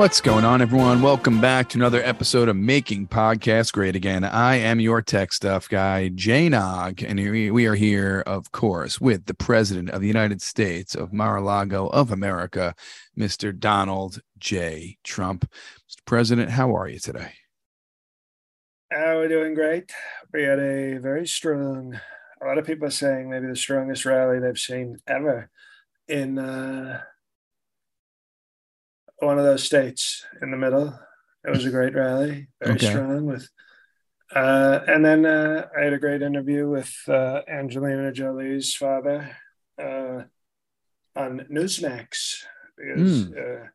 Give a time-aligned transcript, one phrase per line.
[0.00, 1.02] What's going on, everyone?
[1.02, 4.24] Welcome back to another episode of Making Podcasts Great Again.
[4.24, 9.26] I am your tech stuff guy, Jay Nog, and we are here, of course, with
[9.26, 12.74] the President of the United States of Mar-a-Lago of America,
[13.14, 13.56] Mr.
[13.56, 14.96] Donald J.
[15.04, 15.46] Trump.
[15.86, 16.02] Mr.
[16.06, 17.34] President, how are you today?
[18.90, 19.92] Uh, we're doing great.
[20.32, 22.00] We had a very strong,
[22.40, 25.50] a lot of people are saying maybe the strongest rally they've seen ever
[26.08, 27.02] in uh,
[29.20, 30.98] one of those states in the middle.
[31.44, 32.90] It was a great rally, very okay.
[32.90, 33.48] strong with.
[34.34, 39.36] Uh, and then uh, I had a great interview with uh, Angelina Jolie's father
[39.78, 40.22] uh,
[41.16, 42.44] on Newsmax.
[42.76, 43.68] Because, mm.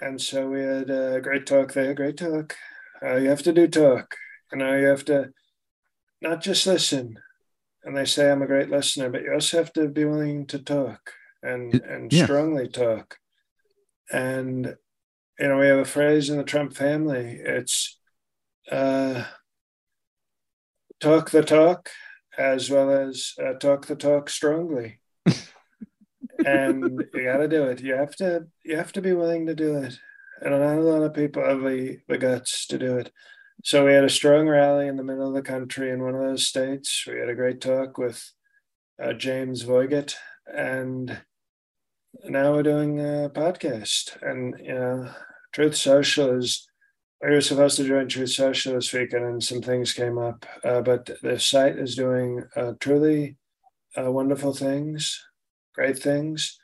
[0.00, 2.56] and so we had a great talk there, great talk.
[3.02, 4.16] Uh, you have to do talk.
[4.52, 5.32] You know, you have to
[6.20, 7.18] not just listen.
[7.82, 10.58] And they say I'm a great listener, but you also have to be willing to
[10.58, 11.12] talk
[11.42, 12.24] and, and yeah.
[12.24, 13.16] strongly talk.
[14.12, 14.76] And,
[15.38, 17.98] you know, we have a phrase in the Trump family it's
[18.70, 19.24] uh,
[21.00, 21.90] talk the talk
[22.38, 25.00] as well as uh, talk the talk strongly.
[26.46, 27.80] and you got to do it.
[27.80, 29.98] You have to, you have to be willing to do it.
[30.40, 33.12] And not a lot of people have the, the guts to do it.
[33.62, 36.22] So we had a strong rally in the middle of the country in one of
[36.22, 37.04] those states.
[37.06, 38.32] We had a great talk with
[39.02, 41.20] uh, James Voigt, and
[42.24, 44.20] now we're doing a podcast.
[44.22, 45.10] And you know,
[45.52, 46.66] Truth Social is.
[47.22, 50.46] We were supposed to join Truth Social this weekend, and some things came up.
[50.64, 53.36] Uh, but the site is doing uh, truly
[53.94, 55.22] uh, wonderful things,
[55.74, 56.58] great things.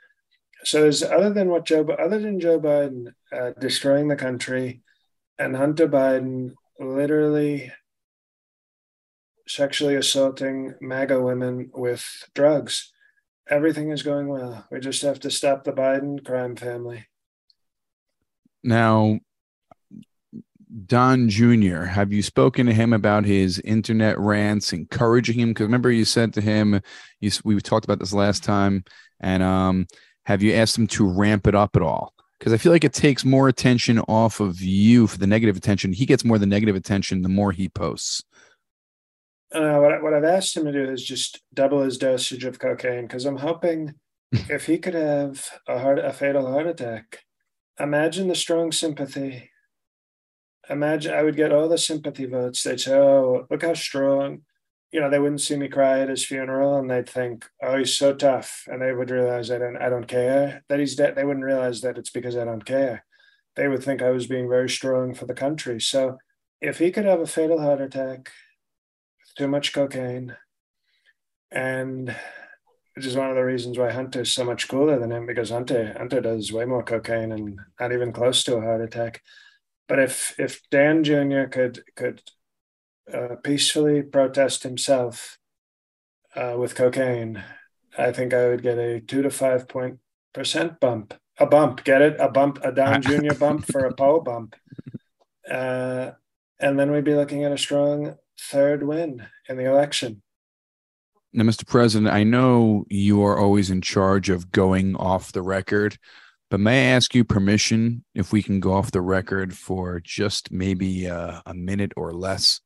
[0.64, 4.80] So, there's other than what Joe, other than Joe Biden uh, destroying the country,
[5.38, 7.70] and Hunter Biden literally
[9.48, 12.92] sexually assaulting MAGA women with drugs.
[13.48, 14.66] Everything is going well.
[14.70, 17.06] We just have to stop the Biden crime family.
[18.64, 19.20] Now,
[20.86, 25.50] Don Jr., have you spoken to him about his internet rants, encouraging him?
[25.50, 26.80] Because remember, you said to him,
[27.20, 28.84] you, we talked about this last time,
[29.20, 29.86] and um,
[30.24, 32.12] have you asked him to ramp it up at all?
[32.38, 35.92] because I feel like it takes more attention off of you for the negative attention.
[35.92, 38.22] He gets more the negative attention the more he posts.
[39.52, 42.58] Uh, what, I, what I've asked him to do is just double his dosage of
[42.58, 43.94] cocaine because I'm hoping
[44.32, 47.20] if he could have a heart, a fatal heart attack,
[47.78, 49.50] imagine the strong sympathy.
[50.68, 52.62] Imagine I would get all the sympathy votes.
[52.62, 54.42] They'd say, "Oh, look how strong."
[54.92, 57.94] you know, they wouldn't see me cry at his funeral and they'd think, oh, he's
[57.94, 58.64] so tough.
[58.66, 61.14] And they would realize I don't, I don't care that he's dead.
[61.14, 63.04] They wouldn't realize that it's because I don't care.
[63.56, 65.80] They would think I was being very strong for the country.
[65.80, 66.18] So
[66.60, 68.30] if he could have a fatal heart attack,
[69.36, 70.36] too much cocaine,
[71.50, 72.14] and
[72.94, 75.94] which is one of the reasons why Hunter's so much cooler than him because Hunter
[75.96, 79.22] Hunter does way more cocaine and not even close to a heart attack.
[79.86, 81.44] But if if Dan Jr.
[81.44, 82.22] could could
[83.12, 85.38] uh, peacefully protest himself
[86.34, 87.44] uh, with cocaine,
[87.96, 89.98] I think I would get a two to five point
[90.32, 91.14] percent bump.
[91.38, 92.16] A bump, get it?
[92.18, 93.34] A bump, a Don Jr.
[93.34, 94.56] bump for a Poe bump.
[95.48, 96.10] Uh,
[96.58, 100.22] and then we'd be looking at a strong third win in the election.
[101.32, 101.66] Now, Mr.
[101.66, 105.98] President, I know you are always in charge of going off the record,
[106.50, 110.50] but may I ask you permission if we can go off the record for just
[110.50, 112.60] maybe uh, a minute or less?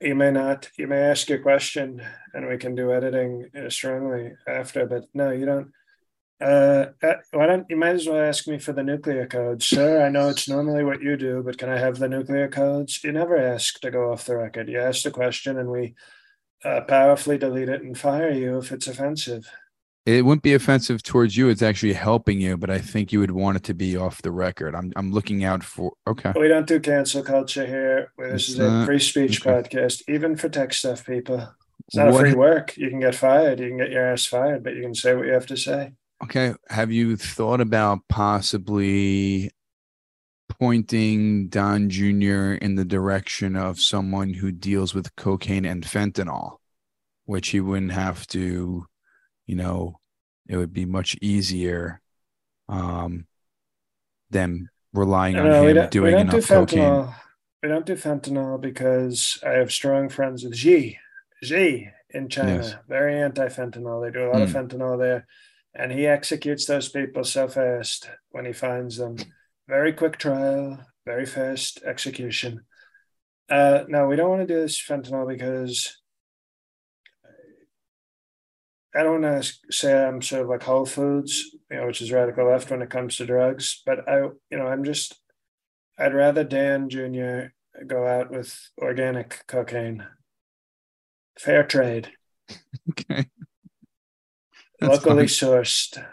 [0.00, 2.00] you may not you may ask your question
[2.34, 5.70] and we can do editing strongly after but no you don't
[6.40, 10.04] uh, uh, why don't you might as well ask me for the nuclear codes sir
[10.04, 13.10] i know it's normally what you do but can i have the nuclear codes you
[13.10, 15.94] never ask to go off the record you ask the question and we
[16.64, 19.50] uh, powerfully delete it and fire you if it's offensive
[20.08, 21.50] it wouldn't be offensive towards you.
[21.50, 24.30] It's actually helping you, but I think you would want it to be off the
[24.30, 24.74] record.
[24.74, 26.32] I'm I'm looking out for okay.
[26.34, 28.10] We don't do cancel culture here.
[28.16, 29.50] This is a free speech okay.
[29.50, 31.46] podcast, even for tech stuff people.
[31.86, 32.76] It's not what, a free work.
[32.78, 33.60] You can get fired.
[33.60, 35.92] You can get your ass fired, but you can say what you have to say.
[36.22, 36.54] Okay.
[36.68, 39.50] Have you thought about possibly
[40.58, 42.54] pointing Don Jr.
[42.54, 46.56] in the direction of someone who deals with cocaine and fentanyl,
[47.26, 48.86] which he wouldn't have to
[49.48, 49.98] you know,
[50.46, 52.00] it would be much easier
[52.68, 53.26] um,
[54.30, 57.08] than relying on him doing enough do cocaine.
[57.62, 60.98] We don't do fentanyl because I have strong friends with Xi,
[61.42, 62.74] Xi in China, yes.
[62.86, 64.04] very anti-fentanyl.
[64.04, 64.42] They do a lot mm.
[64.42, 64.56] of hmm.
[64.56, 65.26] fentanyl there,
[65.74, 69.16] and he executes those people so fast when he finds them.
[69.68, 72.64] Very quick trial, very fast execution.
[73.50, 75.96] Uh, we don't want to do this fentanyl because
[78.94, 82.10] I don't want to say I'm sort of like Whole Foods, you know, which is
[82.10, 84.18] radical left when it comes to drugs, but I,
[84.50, 85.14] you know, I'm just
[85.98, 87.52] I'd rather Dan Jr.
[87.86, 90.06] go out with organic cocaine.
[91.38, 92.12] Fair trade.
[92.90, 93.26] Okay.
[94.80, 95.28] That's locally fine.
[95.28, 96.04] sourced,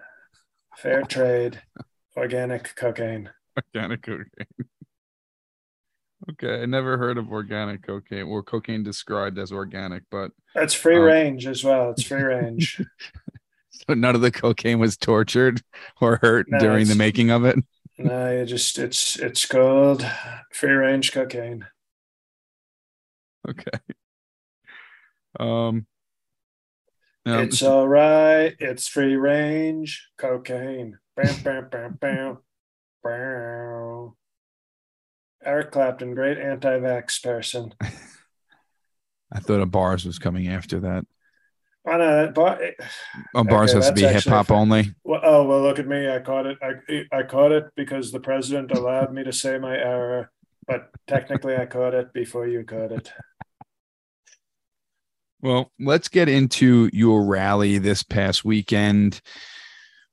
[0.77, 1.61] fair trade,
[2.17, 3.29] organic cocaine.
[3.57, 4.25] Organic cocaine.
[6.31, 10.95] Okay, I never heard of organic cocaine or cocaine described as organic, but That's free
[10.95, 11.91] Um, range as well.
[11.91, 12.81] It's free range.
[13.69, 15.61] so none of the cocaine was tortured
[16.01, 17.57] or hurt No, during the making of it.
[17.99, 20.03] no, you just it's it's called
[20.51, 21.67] free range cocaine.
[23.47, 23.77] Okay.
[25.39, 25.85] Um.
[27.25, 28.55] Now- it's all right.
[28.59, 30.97] It's free range cocaine.
[31.15, 32.37] Bam, bam, bam, bam,
[33.03, 34.11] bam.
[35.43, 37.73] Eric Clapton, great anti-vax person.
[39.31, 41.05] I thought a bars was coming after that.
[41.87, 42.61] Oh no, that, but
[43.35, 44.95] Oh, bars Okay, has to be hip hop only.
[45.03, 46.09] Well, oh well, look at me.
[46.09, 46.57] I caught it.
[46.63, 50.31] I I caught it because the president allowed me to say my error,
[50.67, 53.11] but technically I caught it before you caught it.
[55.45, 59.21] Well, let's get into your rally this past weekend.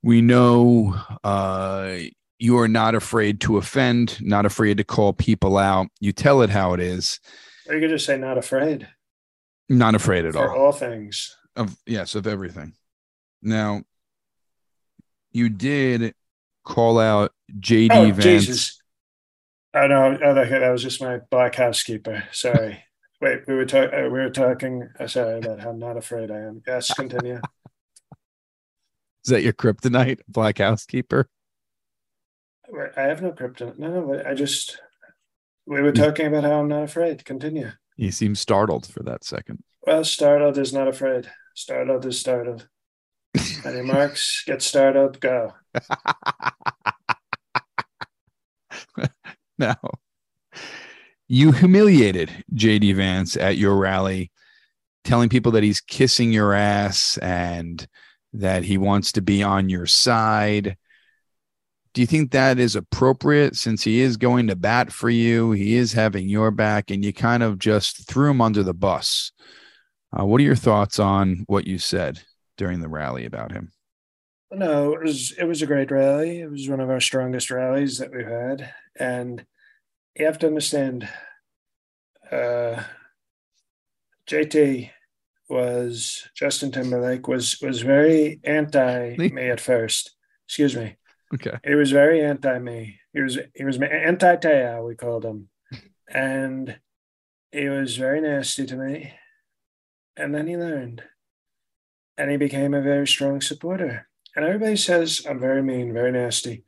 [0.03, 0.95] We know
[1.25, 1.97] uh,
[2.39, 5.87] you are not afraid to offend, not afraid to call people out.
[6.01, 7.19] You tell it how it is,
[7.67, 8.87] Or you could just say not afraid
[9.71, 10.67] not afraid at for all.
[10.67, 11.35] all things.
[11.57, 12.75] Of yes, of everything.
[13.41, 13.85] Now,
[15.31, 16.15] you did
[16.63, 18.23] call out JD Oh Vance.
[18.23, 18.83] Jesus!
[19.73, 22.25] Oh no, oh, okay, that was just my black housekeeper.
[22.33, 22.85] Sorry.
[23.23, 23.95] Wait, we were talking.
[23.95, 24.89] Uh, we were talking.
[24.99, 26.61] Uh, sorry about how not afraid I am.
[26.67, 27.35] Yes, continue.
[29.25, 31.29] Is that your kryptonite, Black Housekeeper?
[32.97, 33.79] I have no kryptonite.
[33.79, 34.21] No, no.
[34.27, 34.81] I just.
[35.67, 37.25] We were talking about how I'm not afraid.
[37.25, 37.71] Continue.
[37.97, 39.63] You seem startled for that second.
[39.87, 41.31] Well, startled is not afraid.
[41.55, 42.67] Startled is startled.
[43.65, 44.43] Any marks?
[44.45, 45.21] Get startled.
[45.21, 45.53] Go.
[49.59, 49.77] now,
[51.33, 54.31] you humiliated JD Vance at your rally,
[55.03, 57.89] telling people that he's kissing your ass and
[58.35, 60.77] that he wants to be on your side.
[61.95, 65.53] Do you think that is appropriate since he is going to bat for you?
[65.53, 69.33] He is having your back, and you kind of just threw him under the bus.
[70.15, 72.21] Uh, what are your thoughts on what you said
[72.59, 73.73] during the rally about him?
[74.51, 76.41] No, it was it was a great rally.
[76.41, 79.47] It was one of our strongest rallies that we've had, and
[80.17, 81.09] you have to understand.
[82.31, 82.83] Uh,
[84.29, 84.91] JT
[85.49, 90.15] was Justin Timberlake was was very anti me at first.
[90.47, 90.97] Excuse me.
[91.35, 91.59] Okay.
[91.65, 92.99] He was very anti me.
[93.13, 95.49] He was he was anti Teo, we called him,
[96.09, 96.79] and
[97.51, 99.13] he was very nasty to me.
[100.17, 101.03] And then he learned,
[102.19, 104.09] and he became a very strong supporter.
[104.37, 106.65] And everybody says I'm very mean, very nasty.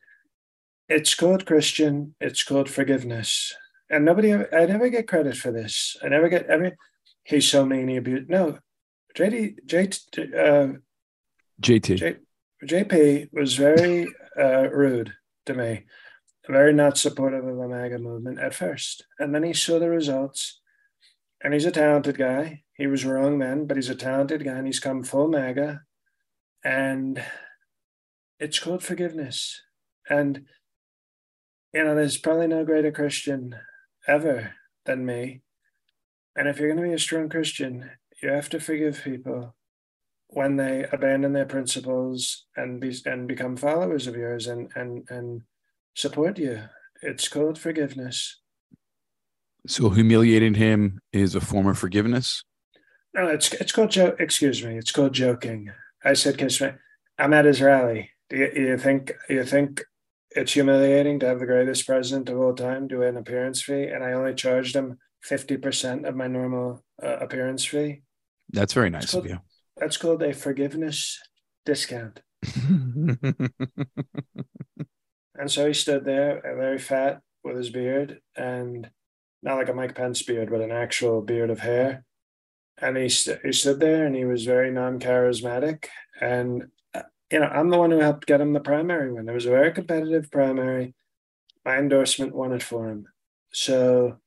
[0.89, 2.15] It's called Christian.
[2.21, 3.55] It's called forgiveness.
[3.91, 5.97] And nobody, I never get credit for this.
[6.03, 6.51] I never get.
[6.51, 6.73] I mean,
[7.25, 7.89] he's so mean.
[7.89, 8.29] He abused.
[8.29, 8.59] No,
[9.17, 9.89] JD, J,
[10.37, 10.79] uh,
[11.61, 11.97] JT.
[11.97, 12.17] J,
[12.65, 14.07] JP was very
[14.39, 15.13] uh, rude
[15.47, 15.85] to me,
[16.49, 19.05] very not supportive of the MAGA movement at first.
[19.19, 20.61] And then he saw the results,
[21.43, 22.63] and he's a talented guy.
[22.77, 25.83] He was wrong then, but he's a talented guy, and he's come full MAGA.
[26.65, 27.23] And
[28.41, 29.61] it's called forgiveness.
[30.09, 30.47] And,
[31.75, 33.57] you know, there's probably no greater Christian
[34.07, 34.53] ever
[34.87, 35.43] than me.
[36.37, 37.91] And if you're going to be a strong Christian,
[38.23, 39.55] you have to forgive people
[40.29, 45.43] when they abandon their principles and be and become followers of yours and and and
[45.95, 46.63] support you.
[47.03, 48.41] It's called forgiveness.
[49.67, 52.45] So humiliating him is a form of forgiveness.
[53.15, 54.17] No, it's it's called joke.
[54.21, 54.77] Excuse me.
[54.77, 55.71] It's called joking.
[56.05, 56.71] I said, "Kiss me."
[57.19, 58.11] I'm at his rally.
[58.29, 59.85] Do you, you think you think
[60.35, 64.03] it's humiliating to have the greatest president of all time do an appearance fee, and
[64.05, 68.03] I only charged him fifty percent of my normal uh, appearance fee?
[68.51, 69.39] That's very nice called- of you.
[69.77, 71.19] That's called a forgiveness
[71.67, 72.21] discount.
[75.37, 78.89] And so he stood there, uh, very fat with his beard, and
[79.43, 82.05] not like a Mike Pence beard, but an actual beard of hair.
[82.81, 85.87] And he, st- he stood there and he was very non charismatic.
[86.21, 86.69] And,
[87.31, 89.29] you know, I'm the one who helped get him the primary win.
[89.29, 90.95] It was a very competitive primary.
[91.65, 93.07] My endorsement won it for him.
[93.53, 94.19] So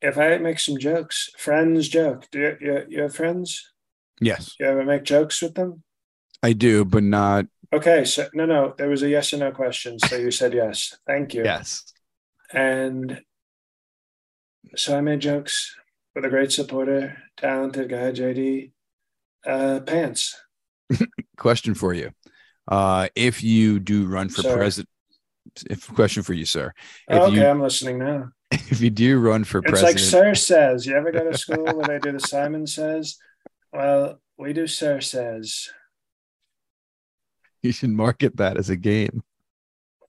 [0.00, 2.28] if I make some jokes, friends joke.
[2.30, 3.72] Do you, you, you have friends?
[4.20, 5.82] yes, You ever make jokes with them?
[6.42, 8.04] I do, but not Okay.
[8.04, 9.98] So, no, no, there was a yes or no question.
[9.98, 10.96] So you said yes.
[11.06, 11.44] Thank you.
[11.44, 11.84] yes.
[12.52, 13.22] And
[14.76, 15.74] so I made jokes
[16.14, 18.72] with a great supporter, talented guy, JD
[19.46, 20.38] uh, Pants.
[21.42, 22.12] Question for you:
[22.68, 24.88] uh, If you do run for president,
[25.68, 26.72] if question for you, sir.
[27.08, 28.28] If okay, you, I'm listening now.
[28.52, 30.86] If you do run for it's president, it's like Sir says.
[30.86, 33.16] You ever go to school where they do the Simon says?
[33.72, 35.68] Well, we do Sir says.
[37.60, 39.24] You should market that as a game.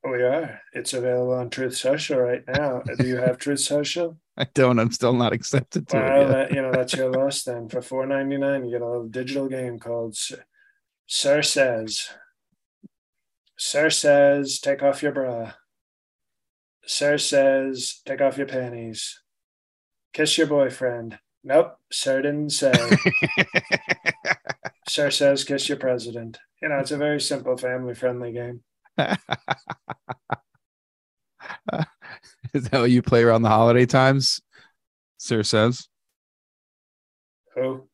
[0.03, 0.59] We are.
[0.73, 2.83] It's available on Truth Social right now.
[2.99, 4.19] Do you have Truth Social?
[4.37, 4.77] I don't.
[4.77, 6.27] I'm still not accepted to well, it.
[6.27, 7.69] That, you know, that's your loss then.
[7.69, 10.15] For four ninety nine, you get a little digital game called
[11.07, 12.09] Sir Says.
[13.57, 15.53] Sir says, take off your bra.
[16.85, 19.21] Sir says, take off your panties.
[20.11, 21.17] Kiss your boyfriend.
[21.43, 22.73] Nope, Sir didn't say.
[24.89, 26.39] Sir says, kiss your president.
[26.61, 28.63] You know, it's a very simple family friendly game.
[32.53, 34.41] Is that what you play around the holiday times?
[35.17, 35.87] Sir says.
[37.55, 37.87] Who?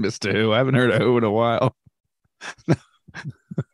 [0.00, 0.32] Mr.
[0.32, 0.52] Who.
[0.52, 1.76] I haven't heard of Who in a while.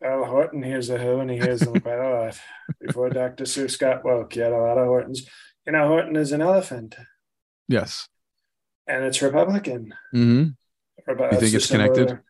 [0.02, 2.40] Al Horton hears a Who and he hears them quite a lot.
[2.80, 3.45] Before Dr.
[3.45, 5.26] Seuss got woke, he had a lot of Hortons.
[5.66, 6.97] You know, Horton is an elephant.
[7.68, 8.09] Yes.
[8.87, 9.95] And it's Republican.
[10.14, 10.50] Mm-hmm.
[11.09, 12.21] you think it's connected?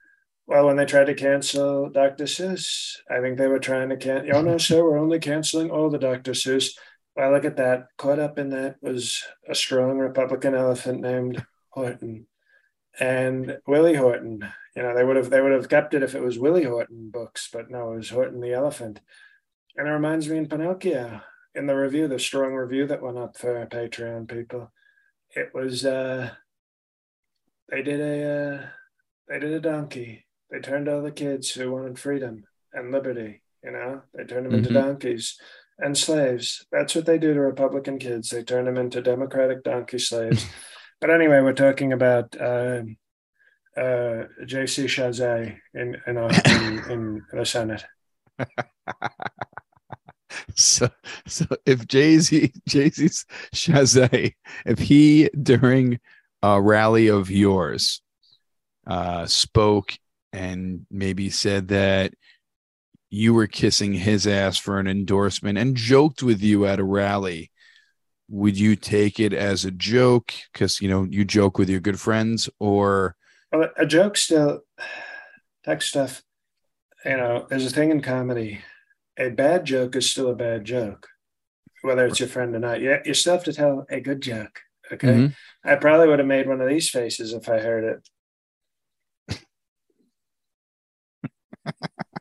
[0.47, 2.25] Well, when they tried to cancel Dr.
[2.25, 4.37] Seuss, I think they were trying to cancel.
[4.37, 6.33] Oh no, sir, we're only canceling all the Dr.
[6.33, 6.71] Seuss.
[7.17, 7.89] Well, look at that.
[7.99, 12.27] Caught up in that was a strong Republican elephant named Horton,
[12.99, 14.47] and Willie Horton.
[14.75, 17.11] You know, they would have they would have kept it if it was Willie Horton
[17.11, 19.01] books, but no, it was Horton the elephant.
[19.77, 21.21] And it reminds me in Pinocchio,
[21.55, 24.73] in the review, the strong review that went up for Patreon people.
[25.31, 26.31] It was uh
[27.71, 28.67] they did a uh,
[29.29, 33.73] they did a donkey they turned all the kids who wanted freedom and liberty, you
[33.73, 34.67] know, they turned them mm-hmm.
[34.67, 35.39] into donkeys
[35.79, 36.67] and slaves.
[36.71, 38.31] That's what they do to Republican kids.
[38.31, 40.47] They turn them into Democratic donkey slaves.
[41.01, 42.83] but anyway, we're talking about uh,
[43.77, 44.87] uh, J.C.
[44.87, 47.85] Chazet in in, in, in the Senate.
[50.55, 50.89] so,
[51.27, 53.25] so if Jay Z, Jay Z's
[53.55, 54.35] Chazet,
[54.65, 56.01] if he during
[56.43, 58.03] a rally of yours
[58.87, 59.99] uh, spoke
[60.33, 62.15] and maybe said that
[63.11, 67.51] you were kissing his ass for an endorsement and joked with you at a rally
[68.29, 70.33] would you take it as a joke?
[70.53, 73.17] Because you know you joke with your good friends or
[73.53, 74.61] well, a joke still
[75.65, 76.23] tech stuff
[77.05, 78.61] you know there's a thing in comedy.
[79.19, 81.09] A bad joke is still a bad joke
[81.83, 82.81] whether it's your friend or not.
[82.81, 84.61] You, you still have to tell a good joke
[84.93, 85.09] okay?
[85.09, 85.69] Mm-hmm.
[85.69, 88.03] i probably would have made one of these faces if i heard
[89.29, 89.39] it.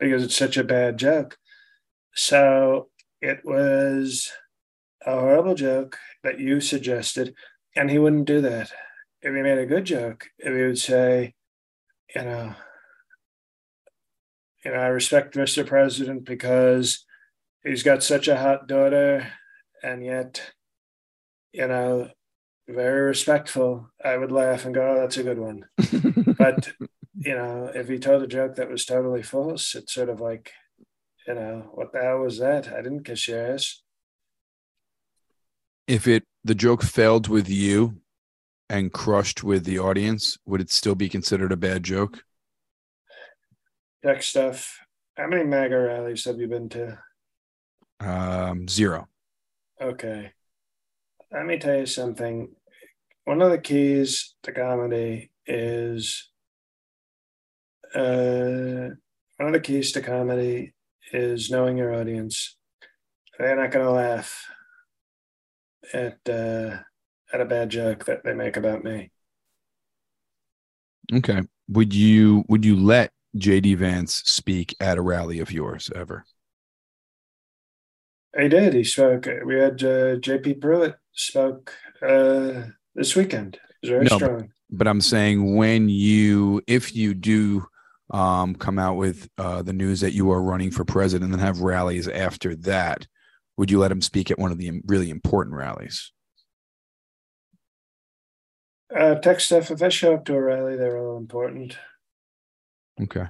[0.00, 1.38] Because it's such a bad joke.
[2.14, 2.88] So
[3.22, 4.30] it was
[5.06, 7.34] a horrible joke that you suggested,
[7.74, 8.72] and he wouldn't do that.
[9.22, 11.34] If he made a good joke, if he would say,
[12.14, 12.54] you know,
[14.64, 15.64] you know, I respect Mr.
[15.64, 17.04] President because
[17.64, 19.32] he's got such a hot daughter,
[19.82, 20.42] and yet,
[21.52, 22.10] you know,
[22.68, 23.90] very respectful.
[24.04, 25.66] I would laugh and go, "Oh, that's a good one."
[26.38, 26.72] but
[27.14, 30.52] you know, if he told a joke that was totally false, it's sort of like,
[31.26, 32.68] you know, what the hell was that?
[32.68, 33.82] I didn't kiss your ass.
[35.86, 38.00] If it the joke failed with you
[38.68, 42.22] and crushed with the audience, would it still be considered a bad joke?
[44.04, 44.78] Tech stuff.
[45.16, 46.98] How many MAGA rallies have you been to?
[48.00, 49.08] Um, zero.
[49.80, 50.32] Okay.
[51.32, 52.50] Let me tell you something.
[53.24, 56.30] One of the keys to comedy is
[57.94, 58.90] uh,
[59.36, 60.74] one of the keys to comedy
[61.12, 62.56] is knowing your audience.
[63.38, 64.46] They're not going to laugh
[65.92, 66.78] at uh,
[67.32, 69.10] at a bad joke that they make about me.
[71.12, 71.42] Okay.
[71.68, 76.24] Would you would you let JD Vance speak at a rally of yours ever?
[78.38, 78.74] He did.
[78.74, 79.26] He spoke.
[79.44, 82.64] We had uh, JP Pruitt spoke uh,
[82.94, 83.54] this weekend.
[83.54, 84.38] It was very no, strong.
[84.38, 87.66] But, but I'm saying when you, if you do
[88.10, 91.60] um, come out with uh, the news that you are running for president and have
[91.60, 93.06] rallies after that,
[93.56, 96.12] would you let him speak at one of the really important rallies?
[98.94, 99.70] Uh, tech stuff.
[99.70, 101.76] If I show up to a rally, they're all important.
[103.02, 103.26] Okay.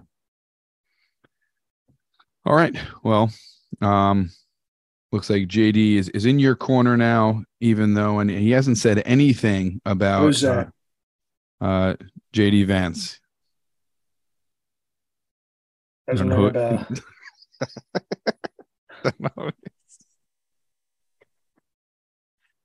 [2.44, 2.76] All right.
[3.02, 3.30] Well,
[3.80, 4.30] um,
[5.12, 9.02] looks like JD is, is in your corner now, even though, and he hasn't said
[9.06, 10.70] anything about Who's that?
[11.60, 11.94] Uh, uh,
[12.32, 13.18] JD Vance.
[16.08, 16.86] Doesn't know a bell.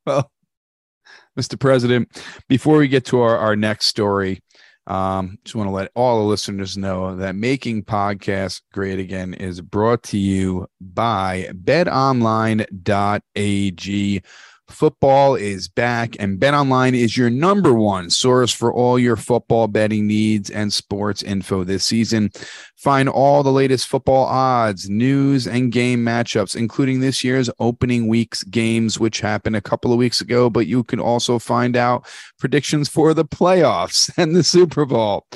[0.05, 0.31] well,
[1.39, 1.59] Mr.
[1.59, 4.41] President, before we get to our, our next story,
[4.87, 9.61] Um, just want to let all the listeners know that making podcasts great again is
[9.61, 12.65] brought to you by betonline.ag.
[14.71, 20.07] Football is back, and BetOnline is your number one source for all your football betting
[20.07, 22.31] needs and sports info this season.
[22.77, 28.43] Find all the latest football odds, news, and game matchups, including this year's opening week's
[28.43, 30.49] games, which happened a couple of weeks ago.
[30.49, 32.07] But you can also find out
[32.39, 35.27] predictions for the playoffs and the Super Bowl.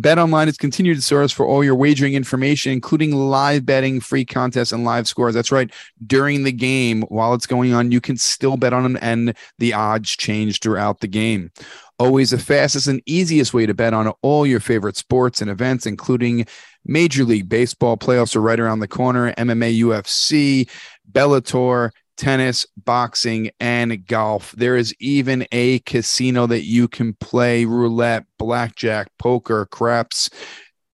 [0.00, 4.70] BetOnline is continued to source for all your wagering information, including live betting, free contests,
[4.70, 5.34] and live scores.
[5.34, 5.72] That's right.
[6.06, 9.74] During the game, while it's going on, you can still bet on them, and the
[9.74, 11.50] odds change throughout the game.
[11.98, 15.84] Always the fastest and easiest way to bet on all your favorite sports and events,
[15.84, 16.46] including
[16.84, 20.70] Major League Baseball playoffs are right around the corner, MMA, UFC,
[21.10, 24.52] Bellator, tennis, boxing, and golf.
[24.52, 30.28] There is even a casino that you can play roulette, blackjack, poker, craps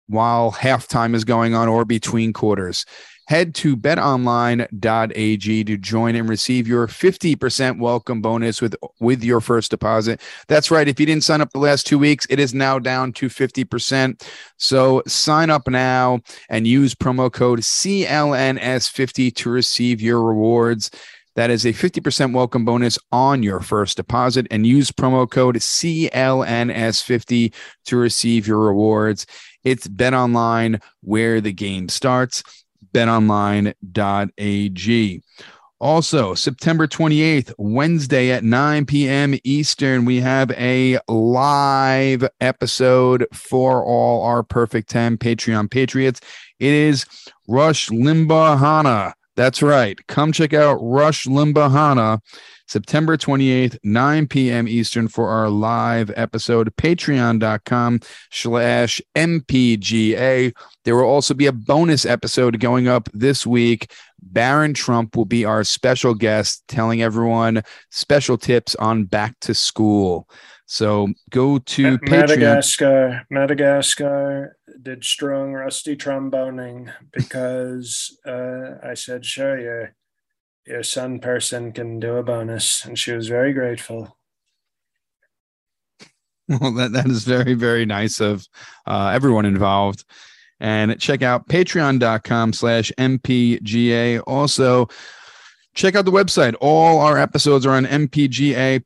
[0.08, 2.86] while halftime is going on or between quarters.
[3.28, 9.72] Head to betonline.ag to join and receive your 50% welcome bonus with, with your first
[9.72, 10.20] deposit.
[10.50, 10.90] That's right.
[10.90, 14.28] If you didn't sign up the last two weeks, it is now down to 50%.
[14.58, 20.92] So sign up now and use promo code CLNS50 to receive your rewards.
[21.36, 27.54] That is a 50% welcome bonus on your first deposit and use promo code CLNS50
[27.86, 29.26] to receive your rewards.
[29.64, 32.44] It's Bet Online where the game starts
[32.94, 33.74] betonline.ag.
[35.80, 39.38] Also, September 28th, Wednesday at 9 p.m.
[39.44, 46.22] Eastern, we have a live episode for all our Perfect 10 Patreon Patriots.
[46.60, 47.06] It is
[47.50, 49.12] Rush Limbahana.
[49.36, 50.00] That's right.
[50.08, 52.20] Come check out Rush Limbahana
[52.74, 54.68] September 28th, 9 p.m.
[54.68, 58.00] Eastern for our live episode, patreon.com
[58.32, 60.52] slash MPGA.
[60.84, 63.92] There will also be a bonus episode going up this week.
[64.24, 70.28] Barron Trump will be our special guest, telling everyone special tips on back to school.
[70.66, 72.86] So go to Madagascar.
[72.86, 73.26] Patreon.
[73.30, 79.94] Madagascar did strong rusty tromboning because uh, I said, sure, you're
[80.66, 82.86] your son person can do a bonus.
[82.86, 84.18] And she was very grateful.
[86.50, 88.46] Well, that, that is very, very nice of
[88.86, 90.04] uh, everyone involved.
[90.60, 94.22] And check out patreon.com slash MPGA.
[94.28, 94.90] Also,
[95.74, 96.56] check out the website.
[96.60, 98.84] All our episodes are on mpgapod.com.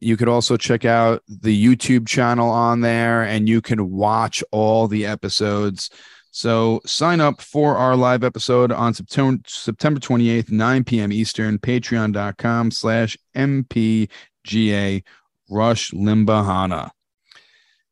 [0.00, 4.88] You could also check out the YouTube channel on there and you can watch all
[4.88, 5.88] the episodes.
[6.30, 11.12] So sign up for our live episode on September September 28th, 9 p.m.
[11.12, 15.02] Eastern, patreon.com slash MPGA
[15.50, 16.90] Rush Limbahana.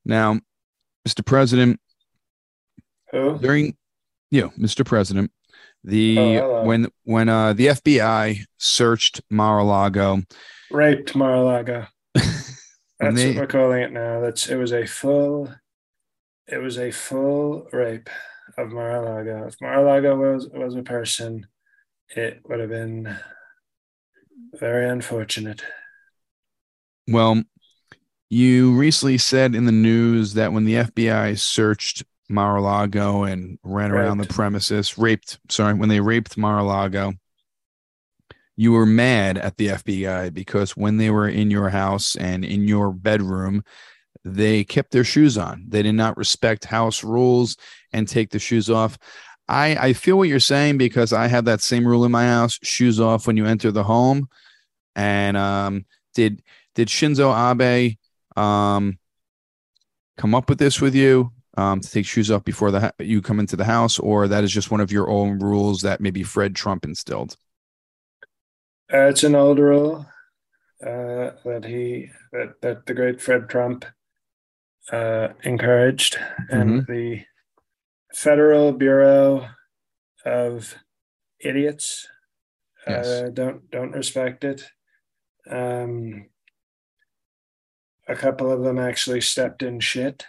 [0.04, 0.40] Now,
[1.06, 1.24] Mr.
[1.24, 1.80] President,
[3.10, 3.38] Who?
[3.38, 3.76] during
[4.30, 4.84] you know, Mr.
[4.84, 5.32] President,
[5.82, 10.22] the oh, when when uh the FBI searched Mar-a-Lago,
[10.70, 11.86] raped Mar-a-Lago.
[12.14, 14.20] That's they, what we're calling it now.
[14.20, 15.52] That's it was a full
[16.48, 18.08] it was a full rape
[18.56, 19.46] of Mar-a-Lago.
[19.46, 21.46] If Mar-a-Lago was was a person,
[22.16, 23.16] it would have been
[24.54, 25.62] very unfortunate.
[27.06, 27.42] Well,
[28.30, 34.04] you recently said in the news that when the FBI searched Mar-a-Lago and ran raped.
[34.04, 37.14] around the premises, raped, sorry, when they raped Mar-a-Lago,
[38.56, 42.66] you were mad at the FBI because when they were in your house and in
[42.66, 43.62] your bedroom,
[44.34, 45.64] they kept their shoes on.
[45.68, 47.56] They did not respect house rules
[47.92, 48.98] and take the shoes off.
[49.48, 52.58] I, I feel what you're saying because I have that same rule in my house:
[52.62, 54.28] shoes off when you enter the home.
[54.94, 56.42] And um, did
[56.74, 57.96] did Shinzo Abe
[58.36, 58.98] um,
[60.16, 63.40] come up with this with you um, to take shoes off before the you come
[63.40, 66.54] into the house, or that is just one of your own rules that maybe Fred
[66.54, 67.36] Trump instilled?
[68.92, 70.06] Uh, it's an old rule
[70.82, 73.84] uh, that he that that the great Fred Trump
[74.92, 76.18] uh, encouraged,
[76.50, 76.92] and mm-hmm.
[76.92, 77.24] the
[78.14, 79.48] Federal Bureau
[80.24, 80.74] of
[81.40, 82.08] Idiots
[82.86, 83.06] yes.
[83.06, 84.64] uh, don't don't respect it.
[85.50, 86.28] Um,
[88.08, 90.26] a couple of them actually stepped in shit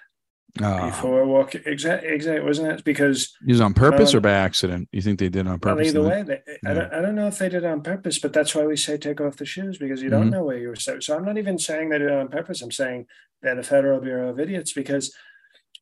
[0.61, 1.61] uh, before walking.
[1.65, 2.45] Exactly, exactly.
[2.45, 4.89] Wasn't it because it was on purpose or by accident?
[4.91, 5.93] You think they did on purpose?
[5.93, 6.71] Well, either way, they, yeah.
[6.71, 8.75] I, don't, I don't know if they did it on purpose, but that's why we
[8.75, 10.31] say take off the shoes because you don't mm-hmm.
[10.31, 10.75] know where you were.
[10.75, 12.61] So so I'm not even saying they did it on purpose.
[12.61, 13.07] I'm saying
[13.41, 15.13] they're the Federal Bureau of Idiots because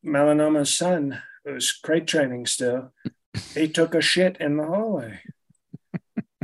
[0.06, 2.94] Melanoma's son, was crate training still,
[3.54, 5.22] he took a shit in the hallway.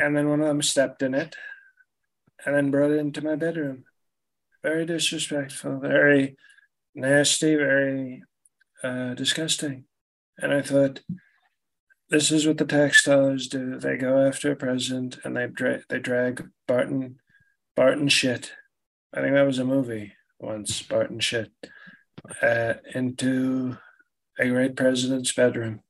[0.01, 1.35] and then one of them stepped in it
[2.45, 3.85] and then brought it into my bedroom.
[4.61, 6.37] Very disrespectful, very
[6.95, 8.23] nasty, very
[8.83, 9.85] uh, disgusting.
[10.37, 11.01] And I thought,
[12.09, 13.79] this is what the tax dollars do.
[13.79, 17.17] They go after a president and they dra- they drag Barton
[17.75, 18.51] Barton shit.
[19.13, 20.81] I think that was a movie once.
[20.83, 21.51] Barton shit
[22.41, 23.77] uh, into
[24.39, 25.81] a great president's bedroom.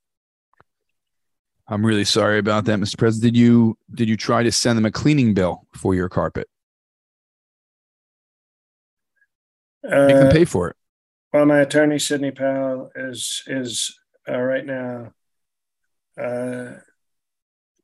[1.68, 2.98] I'm really sorry about that, Mr.
[2.98, 3.34] President.
[3.34, 6.48] Did you did you try to send them a cleaning bill for your carpet?
[9.86, 10.76] Uh, Make them pay for it.
[11.34, 13.98] Well, my attorney Sidney Powell is is
[14.30, 15.14] uh, right now
[16.22, 16.74] uh,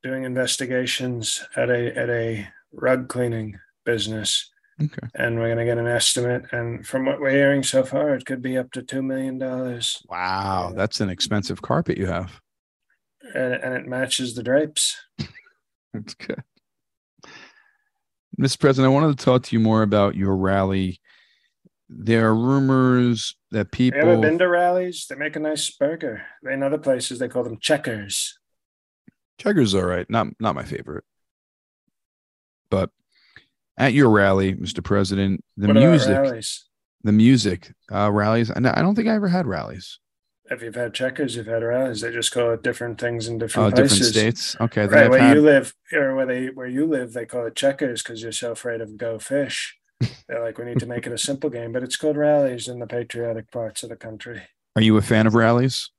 [0.03, 5.07] doing investigations at a at a rug cleaning business, Okay.
[5.15, 6.45] and we're going to get an estimate.
[6.51, 10.01] And from what we're hearing so far, it could be up to two million dollars,
[10.07, 12.39] Wow, that's an expensive carpet you have.
[13.33, 14.95] and, and it matches the drapes.
[15.93, 16.43] That's good.
[18.39, 18.59] Mr.
[18.59, 21.01] President, I wanted to talk to you more about your rally.
[21.89, 23.99] There are rumors that people.
[23.99, 25.08] you ever been to rallies?
[25.10, 26.21] They make a nice burger.
[26.49, 28.38] In other places, they call them checkers.
[29.39, 30.08] Checkers, all right.
[30.10, 31.04] Not not my favorite.
[32.69, 32.91] But
[33.78, 34.84] at your rally, Mr.
[34.84, 36.43] President, the what music,
[37.04, 38.49] the music uh, rallies.
[38.52, 39.97] And I don't think I ever had rallies.
[40.52, 42.02] If you've had checkers, you've had rallies.
[42.02, 44.10] They just call it different things in different different places.
[44.10, 44.56] states.
[44.60, 47.45] Okay, Right I've where had- you live, or where they where you live, they call
[47.47, 49.78] it checkers because you're so afraid of go fish.
[50.27, 52.79] They're like, we need to make it a simple game, but it's called rallies in
[52.79, 54.41] the patriotic parts of the country.
[54.75, 55.89] Are you a fan of rallies?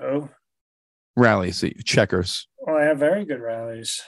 [0.00, 0.28] Oh,
[1.16, 2.48] Rallies, checkers.
[2.58, 4.02] well, I have very good rallies.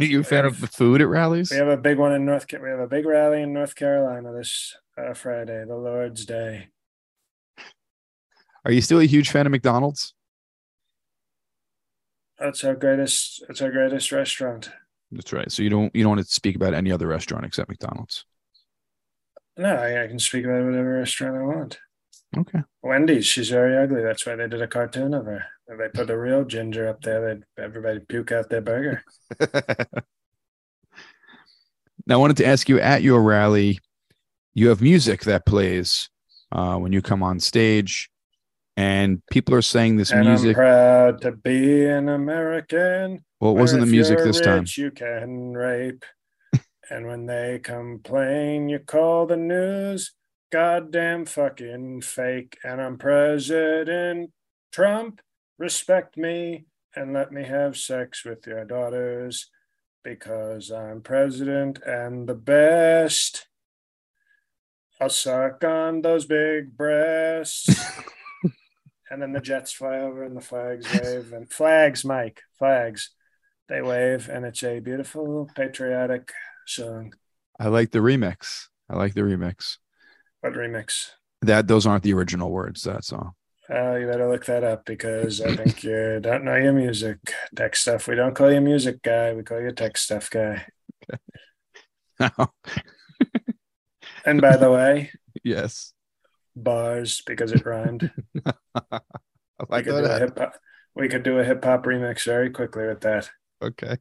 [0.00, 1.50] Are you a fan of the food at rallies?
[1.50, 2.48] We have a big one in North.
[2.50, 6.68] Ca- We have a big rally in North Carolina this uh, Friday, the Lord's Day.
[8.64, 10.14] Are you still a huge fan of McDonald's?
[12.38, 13.44] That's our greatest.
[13.48, 14.70] It's our greatest restaurant.
[15.12, 15.50] That's right.
[15.52, 18.24] So you don't you don't want to speak about any other restaurant except McDonald's.
[19.56, 21.78] No, I, I can speak about whatever restaurant I want.
[22.36, 22.62] Okay.
[22.82, 24.02] Wendy's, she's very ugly.
[24.02, 25.44] That's why they did a cartoon of her.
[25.68, 29.02] If they put a real ginger up there, they'd everybody puke out their burger.
[32.06, 33.78] now I wanted to ask you at your rally,
[34.52, 36.10] you have music that plays
[36.52, 38.10] uh, when you come on stage,
[38.76, 40.56] and people are saying this and I'm music.
[40.56, 43.24] proud to be an American.
[43.40, 44.66] Well, it wasn't the music this time.
[44.76, 46.04] You can rape.
[46.90, 50.12] And when they complain, you call the news.
[50.52, 52.58] Goddamn fucking fake.
[52.62, 54.30] And I'm President
[54.72, 55.20] Trump.
[55.58, 59.50] Respect me and let me have sex with your daughters
[60.02, 63.46] because I'm president and the best.
[65.00, 67.68] I'll suck on those big breasts.
[69.10, 73.10] and then the jets fly over and the flags wave and flags, Mike, flags.
[73.68, 76.32] They wave and it's a beautiful patriotic
[76.66, 77.14] song.
[77.58, 78.66] I like the remix.
[78.88, 79.78] I like the remix.
[80.40, 81.10] What remix?
[81.42, 82.82] That those aren't the original words.
[82.82, 83.36] That's all.
[83.70, 87.18] Uh, you better look that up because I think you don't know your music
[87.56, 88.08] tech stuff.
[88.08, 89.32] We don't call you music guy.
[89.32, 90.66] We call you tech stuff guy.
[94.24, 95.10] And by the way,
[95.42, 95.92] yes.
[96.56, 98.10] bars because it rhymed.
[98.74, 99.00] I
[99.58, 100.54] We like could do a hip hop.
[100.94, 103.30] We could do a hip hop remix very quickly with that.
[103.62, 103.96] Okay.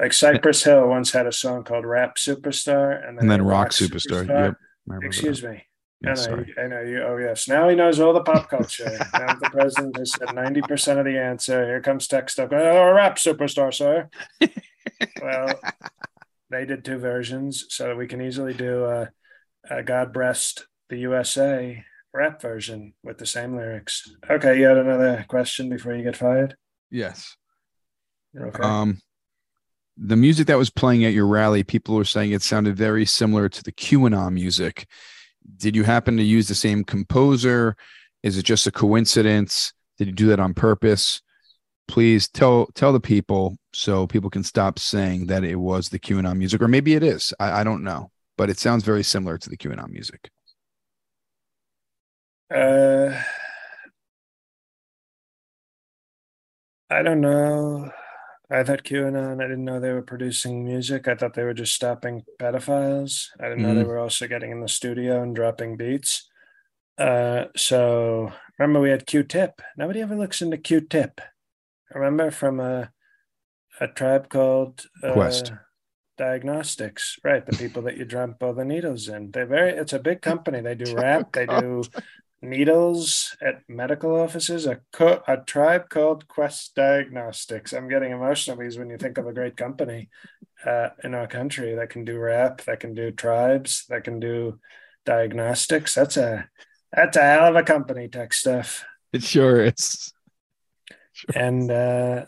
[0.00, 3.68] Like Cypress Hill once had a song called "Rap Superstar" and then, And then Rock
[3.68, 4.26] Superstar.
[4.26, 4.28] Yep.
[4.28, 5.04] Remember that.
[5.06, 5.66] Excuse me.
[6.00, 6.46] Yeah, I know, sorry.
[6.56, 7.02] you, I know you.
[7.02, 7.46] Oh yes.
[7.46, 8.90] Now he knows all the pop culture.
[9.12, 11.66] now the president has said ninety percent of the answer.
[11.66, 12.48] Here comes tech stuff.
[12.50, 14.08] Oh, rap superstar, sir.
[15.22, 15.60] well,
[16.48, 19.10] they did two versions, so we can easily do a,
[19.70, 20.54] a "God Bless
[20.88, 21.84] the USA"
[22.14, 24.10] rap version with the same lyrics.
[24.30, 26.56] Okay, you had another question before you get fired.
[26.90, 27.36] Yes.
[28.34, 28.62] Okay.
[28.62, 28.98] Um,
[29.96, 33.48] the music that was playing at your rally, people were saying it sounded very similar
[33.48, 34.86] to the QAnon music.
[35.56, 37.76] Did you happen to use the same composer?
[38.22, 39.72] Is it just a coincidence?
[39.98, 41.22] Did you do that on purpose?
[41.88, 46.36] Please tell tell the people so people can stop saying that it was the QAnon
[46.36, 47.34] music, or maybe it is.
[47.40, 50.30] I, I don't know, but it sounds very similar to the QAnon music.
[52.52, 53.20] Uh,
[56.90, 57.90] I don't know.
[58.50, 61.06] I thought QAnon, I didn't know they were producing music.
[61.06, 63.28] I thought they were just stopping pedophiles.
[63.38, 63.86] I didn't know they Mhm.
[63.86, 66.28] were also getting in the studio and dropping beats.
[66.98, 69.62] Uh, so remember we had Q-Tip.
[69.76, 71.20] Nobody ever looks into Q-Tip.
[71.94, 72.92] Remember from a
[73.80, 75.52] a tribe called uh, Quest.
[76.18, 77.46] Diagnostics, right?
[77.46, 79.30] The people that you dump all the needles in.
[79.30, 79.70] They're very.
[79.70, 80.60] It's a big company.
[80.60, 81.32] They do rap.
[81.32, 81.82] They do
[82.42, 84.66] needles at medical offices.
[84.66, 87.72] A co- a tribe called Quest Diagnostics.
[87.72, 90.08] I'm getting emotional because when you think of a great company
[90.64, 94.58] uh, in our country that can do rap, that can do tribes, that can do
[95.04, 96.48] diagnostics, that's a
[96.92, 98.84] That's a hell of a company, tech stuff.
[99.12, 100.12] It sure is.
[101.12, 101.30] Sure.
[101.36, 102.26] And uh,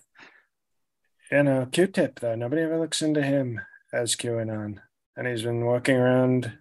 [1.32, 3.60] you know, Q-Tip though, nobody ever looks into him
[3.92, 4.78] as QAnon,
[5.16, 6.52] and he's been walking around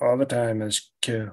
[0.00, 1.32] all the time as Q.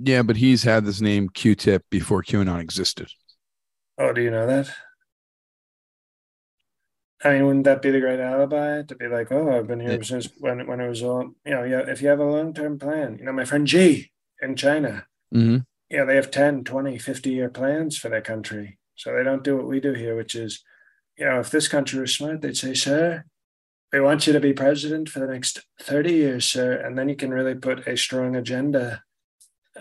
[0.00, 3.08] Yeah, but he's had this name Q-Tip before QAnon existed.
[3.98, 4.70] Oh, do you know that?
[7.24, 10.02] I mean, wouldn't that be the great alibi to be like, oh, I've been here
[10.04, 12.78] since when when it was all, you know, yeah, if you have a long term
[12.78, 15.58] plan, you know, my friend G in China, mm-hmm.
[15.90, 18.78] yeah, they have 10, 20, 50 year plans for their country.
[18.94, 20.62] So they don't do what we do here, which is,
[21.16, 23.24] you know, if this country was smart, they'd say, sir,
[23.92, 26.72] we want you to be president for the next 30 years, sir.
[26.74, 29.02] And then you can really put a strong agenda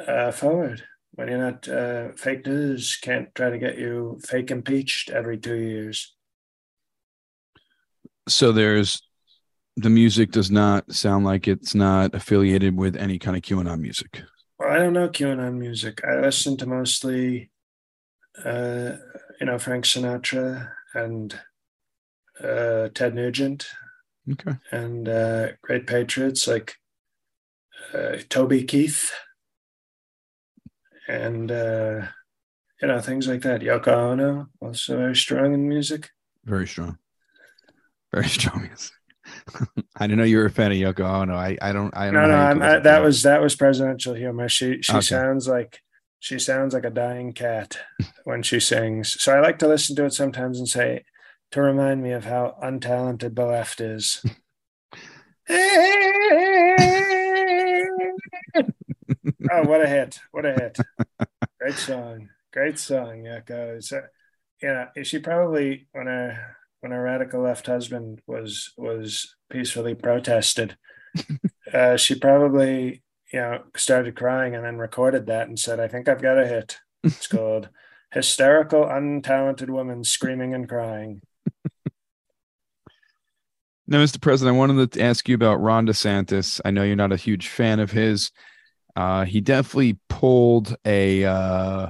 [0.08, 5.10] uh, forward when you're not uh, fake news, can't try to get you fake impeached
[5.10, 6.16] every two years
[8.28, 9.02] so there's
[9.76, 14.24] the music does not sound like it's not affiliated with any kind of QAnon music.
[14.58, 16.02] Well, I don't know QAnon music.
[16.04, 17.52] I listen to mostly,
[18.44, 18.94] uh,
[19.40, 21.40] you know, Frank Sinatra and
[22.44, 23.68] uh, Ted Nugent.
[24.32, 24.58] Okay.
[24.72, 26.76] And uh, great patriots like
[27.94, 29.12] uh, Toby Keith
[31.08, 32.08] and, uh,
[32.82, 33.62] you know, things like that.
[33.62, 36.10] Yoko Ono, also very strong in music.
[36.46, 36.98] Very strong.
[38.14, 38.94] Very strong music.
[39.98, 41.36] I didn't know you were a fan of Yoko Ono.
[41.36, 41.96] I, I don't.
[41.96, 42.66] I don't no, no.
[42.66, 44.48] I, that was that was presidential humor.
[44.48, 45.02] She she okay.
[45.02, 45.82] sounds like
[46.20, 47.78] she sounds like a dying cat
[48.24, 49.22] when she sings.
[49.22, 51.04] So I like to listen to it sometimes and say
[51.52, 54.24] to remind me of how untalented the left is.
[59.52, 60.20] Oh, what a hit!
[60.32, 60.78] What a hit!
[61.60, 62.30] Great song.
[62.54, 63.24] Great song.
[63.24, 63.84] Yoko.
[63.84, 64.02] So,
[64.62, 70.78] you know, she probably when her when a radical left husband was was peacefully protested,
[71.74, 76.08] uh, she probably you know started crying and then recorded that and said, "I think
[76.08, 77.70] I've got a hit." It's called
[78.12, 81.22] "Hysterical Untalented Woman Screaming and Crying."
[83.90, 84.20] Now, Mr.
[84.20, 86.60] President, I wanted to ask you about Ron DeSantis.
[86.66, 88.32] I know you're not a huge fan of his.
[88.98, 91.88] Uh, he definitely pulled a uh,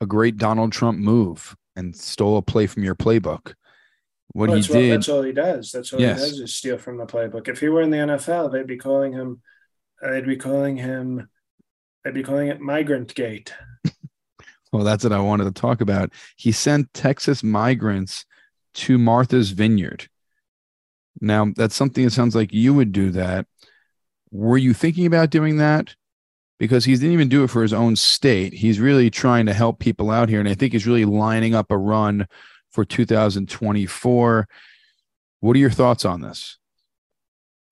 [0.00, 3.54] a great Donald Trump move and stole a play from your playbook.
[4.28, 4.92] What well, he did.
[4.92, 5.72] that's all he does.
[5.72, 6.22] That's all yes.
[6.22, 7.48] he does is steal from the playbook.
[7.48, 9.42] If he were in the NFL, they'd be calling him.
[10.00, 11.28] They'd be calling him.
[12.04, 13.52] They'd be calling it Migrant Gate.
[14.72, 16.12] well, that's what I wanted to talk about.
[16.36, 18.24] He sent Texas migrants
[18.74, 20.08] to Martha's Vineyard.
[21.20, 23.48] Now, that's something that sounds like you would do that.
[24.30, 25.94] Were you thinking about doing that?
[26.58, 28.52] because he didn't even do it for his own state.
[28.52, 30.40] He's really trying to help people out here.
[30.40, 32.26] And I think he's really lining up a run
[32.70, 34.48] for 2024.
[35.40, 36.58] What are your thoughts on this?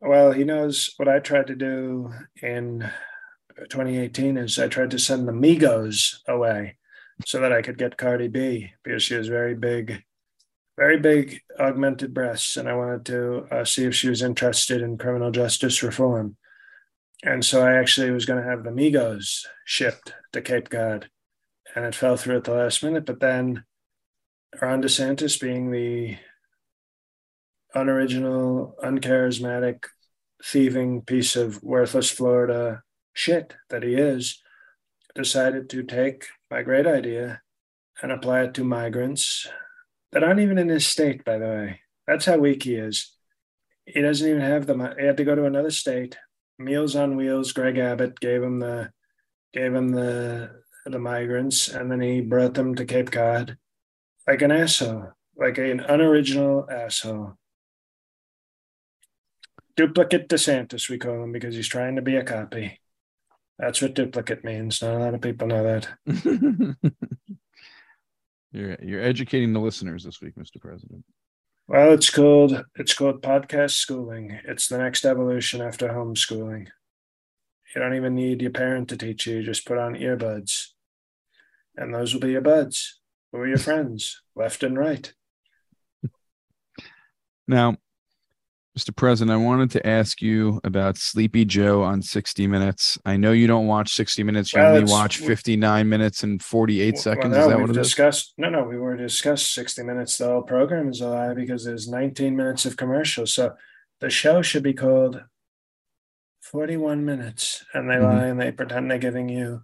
[0.00, 2.88] Well, he knows what I tried to do in
[3.58, 6.76] 2018 is I tried to send the Migos away
[7.24, 10.02] so that I could get Cardi B because she has very big,
[10.76, 12.56] very big augmented breasts.
[12.56, 16.36] And I wanted to uh, see if she was interested in criminal justice reform.
[17.26, 21.10] And so I actually was going to have the Migos shipped to Cape Cod,
[21.74, 23.04] and it fell through at the last minute.
[23.04, 23.64] But then
[24.62, 26.18] Ron DeSantis, being the
[27.74, 29.86] unoriginal, uncharismatic,
[30.44, 34.40] thieving piece of worthless Florida shit that he is,
[35.16, 37.42] decided to take my great idea
[38.00, 39.48] and apply it to migrants
[40.12, 41.80] that aren't even in his state, by the way.
[42.06, 43.16] That's how weak he is.
[43.84, 44.80] He doesn't even have them.
[44.96, 46.16] He had to go to another state
[46.58, 48.90] Meals on Wheels, Greg Abbott gave him the
[49.52, 53.58] gave him the the migrants, and then he brought them to Cape Cod
[54.26, 57.34] like an asshole, like an unoriginal asshole.
[59.76, 62.80] Duplicate DeSantis, we call him because he's trying to be a copy.
[63.58, 64.82] That's what duplicate means.
[64.82, 65.88] Not a lot of people know that.
[68.52, 70.60] you're you're educating the listeners this week, Mr.
[70.60, 71.04] President.
[71.68, 74.38] Well, it's called it's called podcast schooling.
[74.44, 76.68] It's the next evolution after homeschooling.
[77.74, 79.38] You don't even need your parent to teach you.
[79.38, 80.68] You just put on earbuds,
[81.76, 83.00] and those will be your buds.
[83.32, 85.12] Who are your friends, left and right?
[87.48, 87.76] Now,
[88.76, 88.94] Mr.
[88.94, 92.98] President, I wanted to ask you about Sleepy Joe on 60 Minutes.
[93.06, 94.52] I know you don't watch 60 Minutes.
[94.52, 97.34] You well, only watch 59 minutes and 48 well, seconds.
[97.34, 98.34] No, is that what it discussed, is?
[98.36, 100.18] No, no, we were discussed 60 Minutes.
[100.18, 103.32] The whole program is a lie because there's 19 minutes of commercials.
[103.32, 103.54] So
[104.00, 105.24] the show should be called
[106.42, 107.64] 41 Minutes.
[107.72, 108.04] And they mm-hmm.
[108.04, 109.62] lie and they pretend they're giving you.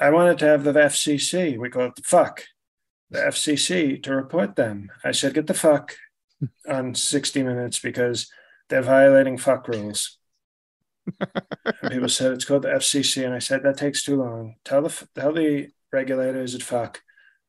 [0.00, 1.56] I wanted to have the FCC.
[1.56, 2.42] We call it the fuck,
[3.08, 4.90] the FCC to report them.
[5.04, 5.94] I said, get the fuck
[6.68, 8.30] on 60 Minutes because
[8.68, 10.18] they're violating fuck rules.
[11.88, 14.56] people said it's called the FCC, and I said that takes too long.
[14.64, 17.02] Tell the tell the regulators at fuck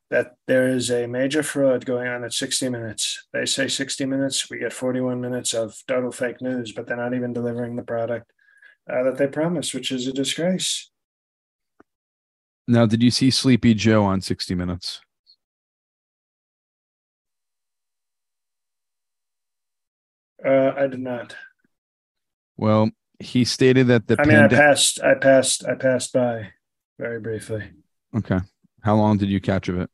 [0.10, 3.26] that there is a major fraud going on at 60 minutes.
[3.34, 7.16] They say 60 minutes, we get 41 minutes of total fake news, but they're not
[7.16, 8.32] even delivering the product
[8.88, 10.92] uh, that they promised, which is a disgrace.
[12.68, 15.02] Now, did you see Sleepy Joe on 60 Minutes?
[20.46, 21.36] Uh, I did not.
[22.58, 26.52] Well, he stated that the I mean, I passed, I passed, I passed by
[27.00, 27.72] very briefly.
[28.16, 28.40] Okay.
[28.82, 29.90] How long did you catch of it?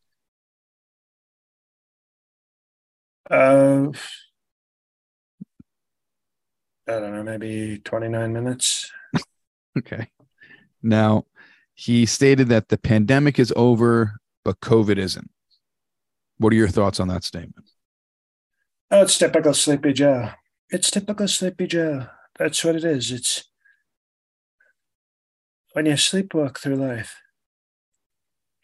[3.29, 3.91] Uh,
[6.87, 8.91] I don't know, maybe 29 minutes.
[9.77, 10.07] okay.
[10.81, 11.25] Now,
[11.75, 15.29] he stated that the pandemic is over, but COVID isn't.
[16.39, 17.69] What are your thoughts on that statement?
[18.89, 20.31] Oh, it's typical Sleepy Joe.
[20.71, 22.07] It's typical Sleepy Joe.
[22.37, 23.11] That's what it is.
[23.11, 23.45] It's
[25.73, 27.15] when you sleepwalk through life,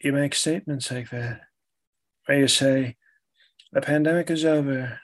[0.00, 1.40] you make statements like that,
[2.26, 2.96] where you say,
[3.72, 5.00] the pandemic is over,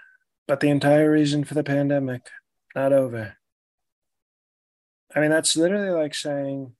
[0.46, 2.22] but the entire reason for the pandemic,
[2.74, 3.36] not over.
[5.14, 6.72] I mean, that's literally like saying,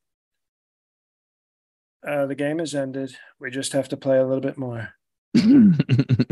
[2.07, 3.17] uh, the game has ended.
[3.41, 4.91] We just have to play a little bit more.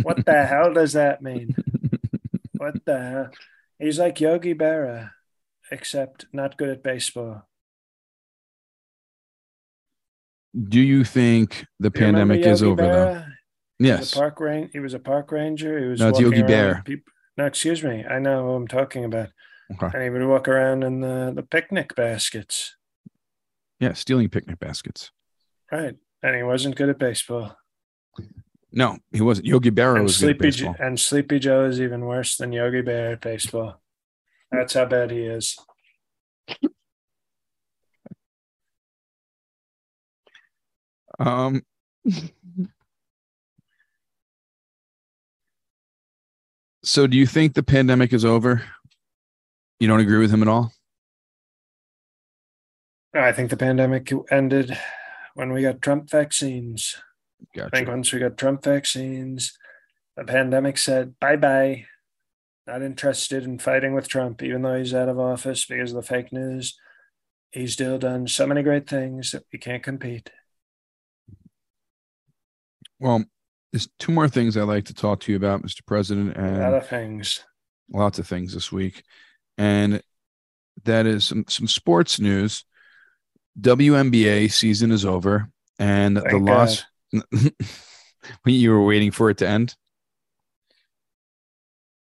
[0.03, 1.55] what the hell does that mean?
[2.57, 3.31] What the hell?
[3.81, 5.13] He's like Yogi Berra,
[5.71, 7.49] except not good at baseball.
[10.69, 13.15] Do you think the pandemic is over Berra?
[13.15, 13.25] though?
[13.79, 14.15] Yes.
[14.15, 14.71] park ranger.
[14.73, 15.79] He was a park ranger.
[15.79, 16.01] He was.
[16.01, 16.83] No, it's Yogi Bear.
[16.85, 18.05] People, no, excuse me.
[18.05, 19.31] I know who I'm talking about.
[19.73, 19.91] Okay.
[19.95, 22.77] And he would walk around in the, the picnic baskets.
[23.79, 25.11] Yeah, stealing picnic baskets.
[25.73, 25.97] Right.
[26.23, 27.57] And he wasn't good at baseball.
[28.73, 29.47] No, he wasn't.
[29.47, 30.77] Yogi Berra was Sleepy baseball.
[30.79, 33.81] and Sleepy Joe is even worse than Yogi Bear at baseball.
[34.53, 35.59] That's how bad he is.
[41.19, 41.63] Um
[46.83, 48.63] So do you think the pandemic is over?
[49.79, 50.73] You don't agree with him at all?
[53.15, 54.79] I think the pandemic ended
[55.35, 56.97] when we got Trump vaccines.
[57.55, 57.71] Gotcha.
[57.73, 59.57] I think once we got Trump vaccines,
[60.17, 61.87] the pandemic said bye bye.
[62.67, 66.03] Not interested in fighting with Trump, even though he's out of office because of the
[66.03, 66.79] fake news.
[67.51, 70.31] He's still done so many great things that we can't compete.
[73.01, 73.25] Well,
[73.73, 75.85] there's two more things I'd like to talk to you about, Mr.
[75.85, 76.37] President.
[76.37, 77.45] And a lot of things.
[77.93, 79.03] Lots of things this week.
[79.59, 80.03] And
[80.85, 82.65] that is some, some sports news.
[83.61, 85.49] WNBA season is over.
[85.79, 86.85] And Thank the loss
[88.47, 89.77] you were waiting for it to end?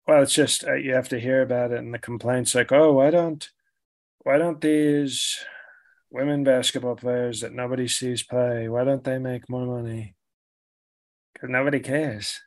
[0.06, 2.94] Well, it's just uh, you have to hear about it and the complaints like, oh,
[2.94, 3.48] why don't
[4.20, 5.38] why don't these
[6.10, 10.14] women basketball players that nobody sees play, why don't they make more money?
[11.38, 12.40] because nobody cares.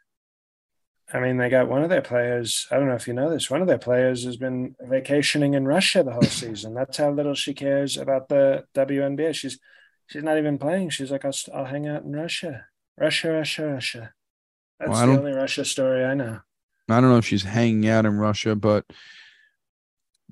[1.14, 2.68] I mean, they got one of their players.
[2.72, 3.50] I don't know if you know this.
[3.50, 6.74] One of their players has been vacationing in Russia the whole season.
[6.74, 9.34] That's how little she cares about the WNBA.
[9.34, 9.60] She's
[10.12, 10.90] she's not even playing.
[10.90, 12.66] She's like, I'll, I'll hang out in Russia,
[12.98, 14.14] Russia, Russia, Russia.
[14.80, 16.40] That's well, the only Russia story I know.
[16.90, 18.86] I don't know if she's hanging out in Russia, but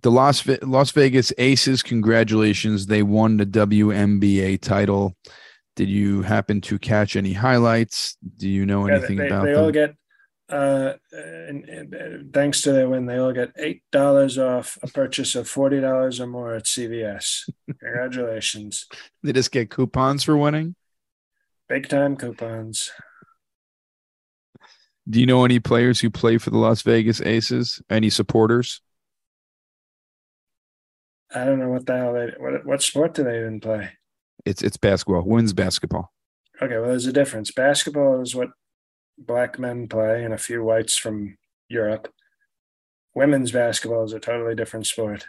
[0.01, 2.87] the Las Las Vegas Aces, congratulations!
[2.87, 5.15] They won the WNBA title.
[5.75, 8.17] Did you happen to catch any highlights?
[8.37, 9.63] Do you know anything yeah, they, about they them?
[9.63, 9.95] all get
[10.49, 15.35] uh, and, and, thanks to their win, they all get eight dollars off a purchase
[15.35, 17.49] of forty dollars or more at CVS.
[17.79, 18.87] Congratulations!
[19.23, 20.75] they just get coupons for winning.
[21.67, 22.91] Big time coupons.
[25.07, 27.81] Do you know any players who play for the Las Vegas Aces?
[27.89, 28.81] Any supporters?
[31.33, 33.91] I don't know what the hell they what what sport do they even play?
[34.45, 36.11] It's it's basketball, women's basketball.
[36.61, 37.51] Okay, well, there's a difference.
[37.51, 38.49] Basketball is what
[39.19, 42.11] black men play, and a few whites from Europe.
[43.13, 45.25] Women's basketball is a totally different sport.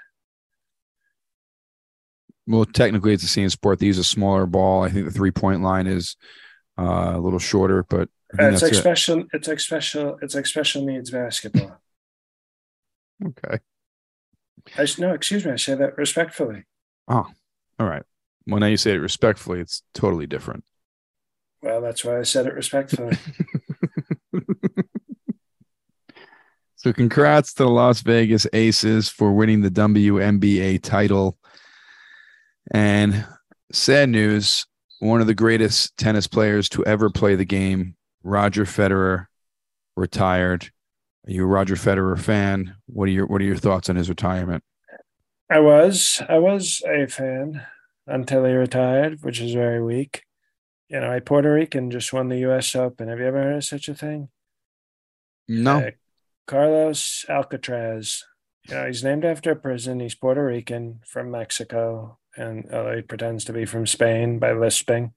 [2.47, 3.79] Well, technically, it's the same sport.
[3.79, 4.83] They use a smaller ball.
[4.83, 6.17] I think the three point line is
[6.79, 8.77] uh, a little shorter, but it's like it.
[8.77, 9.25] special.
[9.33, 10.19] It's like special.
[10.23, 11.81] It's like special needs basketball.
[13.27, 13.59] okay.
[14.77, 15.53] I no, excuse me.
[15.53, 16.65] I say that respectfully.
[17.09, 17.27] Oh,
[17.79, 18.03] all right.
[18.47, 20.65] Well, now you say it respectfully, it's totally different.
[21.63, 23.17] Well, that's why I said it respectfully.
[26.77, 31.37] so, congrats to the Las Vegas Aces for winning the WNBA title.
[32.73, 33.27] And
[33.73, 34.67] sad news
[35.01, 39.27] one of the greatest tennis players to ever play the game, Roger Federer,
[39.97, 40.71] retired.
[41.27, 42.77] Are you a Roger Federer fan?
[42.87, 44.63] What are your What are your thoughts on his retirement?
[45.51, 47.67] I was I was a fan
[48.07, 50.23] until he retired, which is very weak.
[50.91, 52.75] You know, a Puerto Rican just won the U.S.
[52.75, 53.09] Open.
[53.09, 54.29] Have you ever heard of such a thing?
[55.49, 55.79] No.
[55.79, 55.91] Uh,
[56.47, 58.25] Carlos Alcatraz.
[58.69, 60.01] You know, he's named after a prison.
[60.01, 65.15] He's Puerto Rican from Mexico, and although he pretends to be from Spain by lisping,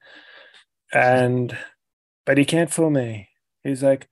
[0.93, 1.57] and
[2.25, 3.29] but he can't fool me.
[3.63, 4.07] He's like,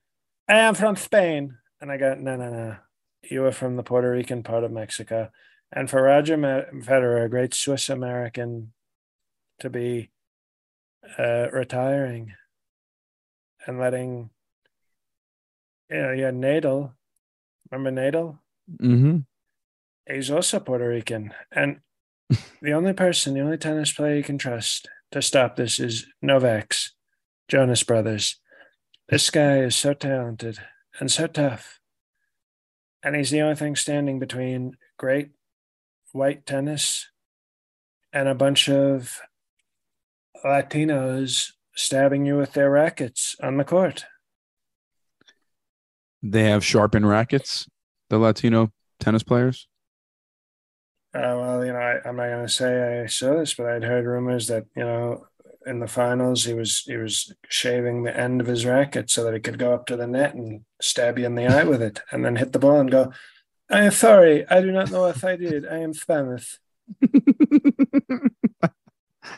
[0.47, 1.57] I am from Spain.
[1.79, 2.75] And I go, no, no, no.
[3.23, 5.29] You are from the Puerto Rican part of Mexico.
[5.71, 8.73] And for Roger Federer, a great Swiss American,
[9.59, 10.10] to be
[11.17, 12.33] uh, retiring
[13.65, 14.29] and letting,
[15.89, 16.93] you know, yeah, Nadal.
[17.71, 18.39] Remember Nadal?
[18.81, 19.17] Mm-hmm.
[20.09, 21.33] He's also Puerto Rican.
[21.51, 21.79] And
[22.61, 26.93] the only person, the only tennis player you can trust to stop this is Novak's,
[27.47, 28.39] Jonas Brothers.
[29.09, 30.59] This guy is so talented
[30.99, 31.79] and so tough.
[33.03, 35.31] And he's the only thing standing between great
[36.11, 37.09] white tennis
[38.13, 39.19] and a bunch of
[40.43, 44.05] Latinos stabbing you with their rackets on the court.
[46.23, 47.67] They have sharpened rackets,
[48.09, 49.67] the Latino tennis players.
[51.13, 53.83] Uh, well, you know, I, am not going to say I saw this, but I'd
[53.83, 55.27] heard rumors that you know
[55.65, 59.33] in the finals he was he was shaving the end of his racket so that
[59.33, 62.01] he could go up to the net and stab you in the eye with it
[62.11, 63.11] and then hit the ball and go
[63.69, 66.57] i am sorry i do not know if i did i am spanish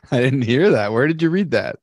[0.12, 1.78] i didn't hear that where did you read that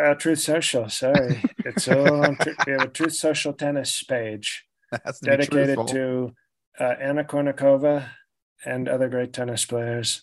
[0.00, 5.20] uh, truth social sorry it's all on we have a truth social tennis page That's
[5.20, 6.34] dedicated to
[6.78, 8.08] uh, anna kournikova
[8.64, 10.22] and other great tennis players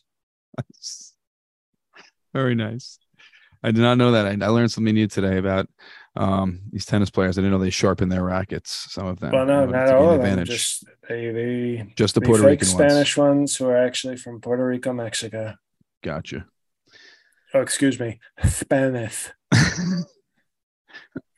[2.34, 3.00] very nice
[3.64, 4.26] I did not know that.
[4.26, 5.68] I, I learned something new today about
[6.16, 7.38] um, these tennis players.
[7.38, 8.88] I didn't know they sharpen their rackets.
[8.92, 9.32] Some of them.
[9.32, 10.46] Well, no, not all of them.
[10.46, 13.56] Just they, they just the Puerto Rican Spanish ones.
[13.56, 15.56] who are actually from Puerto Rico, Mexico.
[16.04, 16.46] Gotcha.
[17.54, 19.30] Oh, excuse me, Spanish.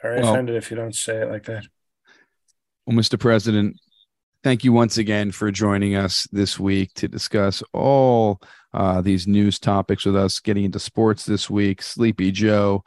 [0.02, 1.64] Very well, offended if you don't say it like that.
[2.86, 3.20] Well, Mr.
[3.20, 3.78] President,
[4.44, 8.42] thank you once again for joining us this week to discuss all
[8.74, 12.84] uh, these news topics with us, getting into sports this week, Sleepy Joe.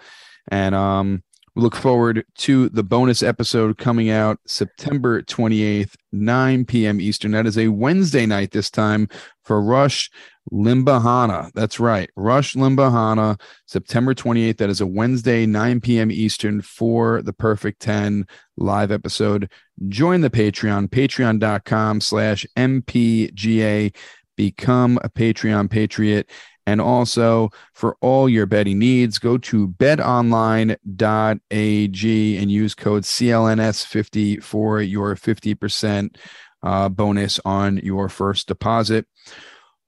[0.49, 1.23] And um,
[1.55, 7.01] we look forward to the bonus episode coming out September 28th, 9 p.m.
[7.01, 7.31] Eastern.
[7.31, 9.09] That is a Wednesday night this time
[9.45, 10.11] for Rush
[10.53, 11.53] Limbahana.
[11.55, 12.11] That's right.
[12.17, 14.57] Rush Limbahana, September 28th.
[14.57, 16.11] That is a Wednesday, 9 p.m.
[16.11, 18.27] Eastern for the Perfect 10
[18.57, 19.49] live episode.
[19.89, 23.95] Join the Patreon, patreon.com slash MPGA
[24.37, 26.31] become a Patreon Patriot.
[26.67, 30.79] And also for all your betting needs, go to betonline.ag
[32.39, 36.17] and use code CLNS50 for your 50%
[36.63, 39.07] uh, bonus on your first deposit.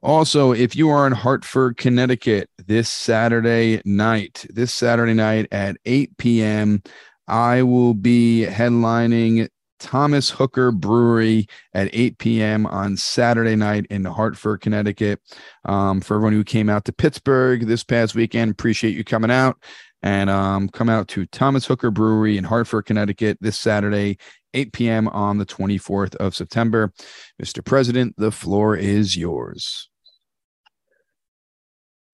[0.03, 6.17] Also, if you are in Hartford, Connecticut this Saturday night, this Saturday night at 8
[6.19, 6.83] p.m.,
[7.27, 9.49] I will be headlining
[9.79, 12.67] Thomas Hooker Brewery at 8 p.m.
[12.67, 15.21] on Saturday night in Hartford, Connecticut.
[15.65, 19.59] Um, for everyone who came out to Pittsburgh this past weekend, appreciate you coming out
[20.03, 24.19] and um, come out to Thomas Hooker Brewery in Hartford, Connecticut this Saturday,
[24.55, 25.09] 8 p.m.
[25.09, 26.93] on the 24th of September.
[27.43, 27.65] Mr.
[27.65, 29.89] President, the floor is yours.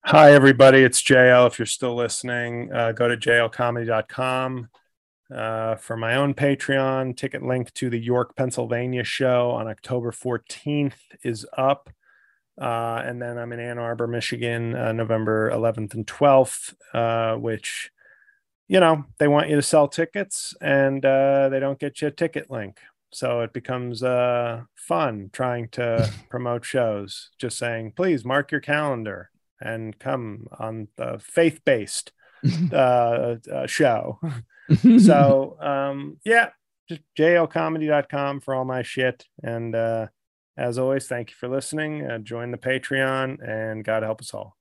[0.05, 0.79] Hi, everybody.
[0.79, 1.47] It's JL.
[1.47, 4.69] If you're still listening, uh, go to jlcomedy.com.
[5.33, 10.93] Uh, for my own Patreon, ticket link to the York, Pennsylvania show on October 14th
[11.23, 11.89] is up.
[12.61, 17.89] Uh, and then I'm in Ann Arbor, Michigan, uh, November 11th and 12th, uh, which,
[18.67, 22.11] you know, they want you to sell tickets and uh, they don't get you a
[22.11, 22.77] ticket link.
[23.11, 29.31] So it becomes uh, fun trying to promote shows, just saying, please mark your calendar
[29.59, 32.11] and come on the faith based
[33.67, 34.19] show.
[34.99, 36.49] so um, yeah,
[36.89, 39.25] just jlcomedy.com for all my shit.
[39.41, 40.07] And uh,
[40.57, 42.09] as always, thank you for listening.
[42.09, 44.57] Uh, join the Patreon and God help us all.